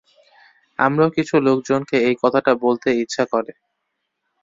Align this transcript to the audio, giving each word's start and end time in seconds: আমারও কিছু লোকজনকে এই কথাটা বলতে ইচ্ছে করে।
আমারও 0.79 1.09
কিছু 1.17 1.35
লোকজনকে 1.47 1.95
এই 2.07 2.15
কথাটা 2.23 2.51
বলতে 2.63 2.89
ইচ্ছে 3.01 3.23
করে। 3.33 3.51